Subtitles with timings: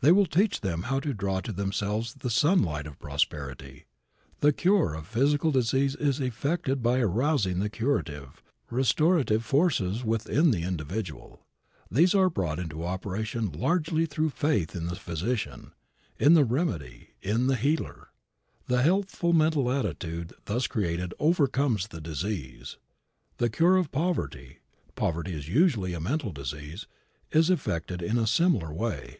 [0.00, 3.84] They will teach them how to draw to themselves the sunlight of prosperity.
[4.40, 10.62] The cure of physical disease is effected by arousing the curative, restorative forces within the
[10.62, 11.46] individual.
[11.90, 15.72] These are brought into operation largely through faith in the physician,
[16.18, 18.08] in the remedy, in the healer.
[18.66, 22.78] The healthful mental attitude thus created overcomes the disease.
[23.38, 24.58] The cure of poverty,
[24.96, 26.86] poverty is usually a mental disease,
[27.32, 29.18] is effected in a similar way.